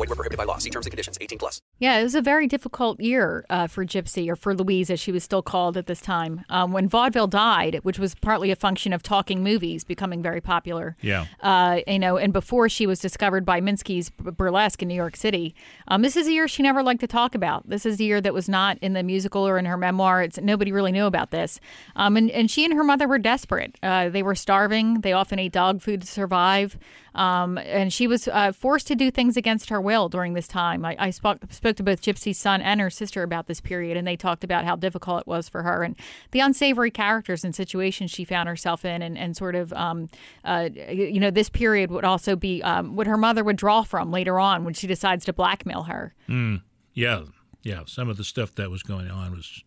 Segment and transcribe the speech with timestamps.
[0.00, 0.56] Void were prohibited by law.
[0.56, 1.18] See terms and conditions.
[1.20, 1.60] 18 plus.
[1.78, 5.12] Yeah, it was a very difficult year uh, for Gypsy, or for Louise, as she
[5.12, 6.42] was still called at this time.
[6.48, 10.96] Um, when vaudeville died, which was partly a function of talking movies becoming very popular.
[11.02, 11.26] Yeah.
[11.40, 15.54] Uh, you know, and before she was discovered by Minsky's burlesque in New York City,
[15.88, 17.68] um, this is a year she never liked to talk about.
[17.68, 20.22] This is a year that was not in the musical or in her memoir.
[20.22, 21.60] It's nobody really knew about this.
[21.94, 23.76] Um, and and she and her mother were desperate.
[23.82, 25.02] Uh, they were starving.
[25.02, 26.78] They often ate dog food to survive.
[27.14, 30.84] Um, and she was uh, forced to do things against her will during this time.
[30.84, 34.06] I, I spoke, spoke to both Gypsy's son and her sister about this period, and
[34.06, 35.96] they talked about how difficult it was for her and
[36.30, 40.08] the unsavory characters and situations she found herself in, and, and sort of, um,
[40.44, 44.10] uh, you know, this period would also be um, what her mother would draw from
[44.10, 46.14] later on when she decides to blackmail her.
[46.28, 46.62] Mm,
[46.94, 47.24] yeah,
[47.62, 47.82] yeah.
[47.86, 49.64] Some of the stuff that was going on was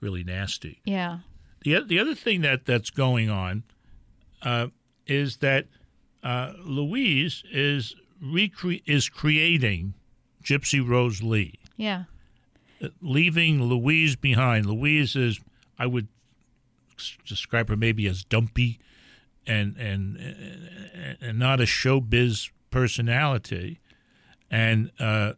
[0.00, 0.80] really nasty.
[0.84, 1.18] Yeah.
[1.62, 3.64] The the other thing that that's going on
[4.42, 4.68] uh,
[5.06, 5.66] is that
[6.28, 9.94] uh, Louise is recre- is creating
[10.44, 12.04] Gypsy Rose Lee, Yeah.
[12.82, 14.66] uh, leaving Louise behind.
[14.66, 15.40] Louise is,
[15.78, 16.08] I would
[17.26, 18.78] describe her maybe as dumpy,
[19.46, 23.80] and and and, and not a showbiz personality,
[24.50, 24.90] and.
[24.98, 25.32] Uh,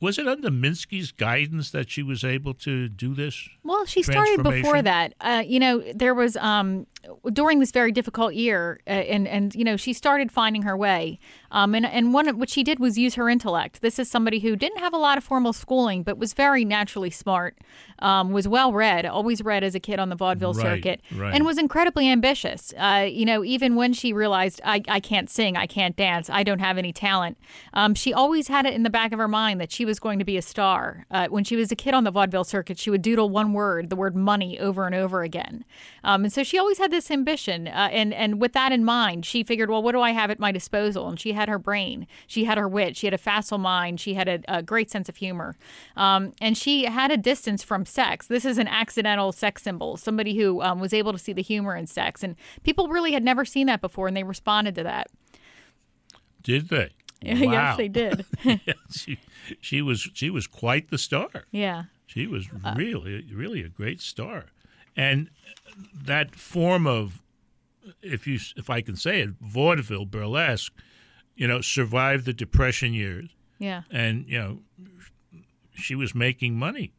[0.00, 3.48] was it under Minsky's guidance that she was able to do this?
[3.62, 5.14] Well, she started before that.
[5.20, 6.88] Uh, you know, there was um,
[7.32, 11.18] during this very difficult year, uh, and and you know, she started finding her way.
[11.50, 13.82] Um, and and one of what she did was use her intellect.
[13.82, 17.10] This is somebody who didn't have a lot of formal schooling, but was very naturally
[17.10, 17.58] smart.
[17.98, 21.34] Um, was well read, always read as a kid on the vaudeville Right, circuit, right.
[21.34, 22.72] and was incredibly ambitious.
[22.76, 26.42] Uh, you know, even when she realized I, I can't sing, I can't dance, I
[26.42, 27.38] don't have any talent,
[27.74, 30.18] um, she always had it in the back of her mind that she was going
[30.18, 31.06] to be a star.
[31.10, 33.88] Uh, when she was a kid on the vaudeville circuit, she would doodle one word,
[33.88, 35.64] the word money, over and over again.
[36.02, 37.66] Um, and so she always had this ambition.
[37.66, 40.38] Uh, and, and with that in mind, she figured, well, what do I have at
[40.38, 41.08] my disposal?
[41.08, 44.14] And she had her brain, she had her wit, she had a facile mind, she
[44.14, 45.56] had a, a great sense of humor.
[45.96, 48.28] Um, and she had a distance from sex.
[48.28, 51.74] This is an accidental sex symbol, somebody who um, was able to see the humor
[51.74, 52.22] in sex.
[52.22, 55.08] And people really had never seen that before, and they responded to that.
[56.42, 56.90] Did they?
[57.22, 57.76] yes, Wow.
[57.76, 58.24] they did.
[58.90, 59.18] she,
[59.60, 61.28] she was she was quite the star.
[61.50, 61.84] yeah.
[62.06, 64.46] She was really really a great star,
[64.96, 65.30] and
[66.04, 67.20] that form of,
[68.02, 70.72] if you if I can say it, vaudeville burlesque,
[71.36, 73.82] you know, survived the depression years, Yeah.
[73.90, 74.58] and you know,
[75.74, 76.92] she was making money.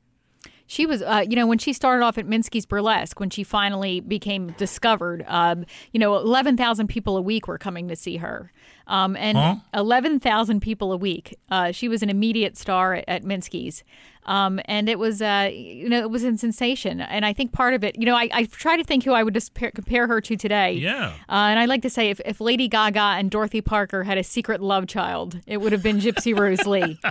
[0.66, 4.00] She was, uh, you know, when she started off at Minsky's Burlesque, when she finally
[4.00, 8.52] became discovered, um, you know, 11,000 people a week were coming to see her.
[8.88, 9.56] Um, and Huh?
[9.74, 11.38] 11,000 people a week.
[11.50, 13.84] Uh, she was an immediate star at, at Minsky's.
[14.26, 17.02] Um, and it was, uh, you know, it was a sensation.
[17.02, 19.22] And I think part of it, you know, I, I try to think who I
[19.22, 20.74] would just compare her to today.
[20.74, 21.08] Yeah.
[21.28, 24.24] Uh, and I like to say if, if Lady Gaga and Dorothy Parker had a
[24.24, 27.00] secret love child, it would have been Gypsy Rose Lee.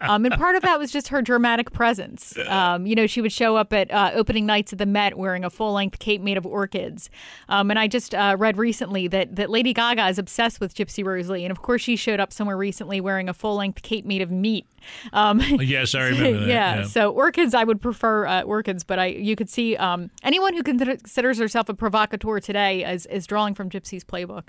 [0.00, 2.36] Um, and part of that was just her dramatic presence.
[2.46, 5.44] Um, you know, she would show up at uh, opening nights at the Met wearing
[5.44, 7.10] a full length cape made of orchids.
[7.48, 11.04] Um, and I just uh, read recently that, that Lady Gaga is obsessed with Gypsy
[11.04, 11.44] Rose Lee.
[11.44, 14.30] And of course, she showed up somewhere recently wearing a full length cape made of
[14.30, 14.66] meat.
[15.12, 16.48] Um, Yes, I remember that.
[16.48, 16.82] yeah, yeah.
[16.84, 20.62] So orchids, I would prefer uh, orchids, but I you could see um, anyone who
[20.62, 24.48] considers herself a provocateur today is, is drawing from Gypsy's playbook.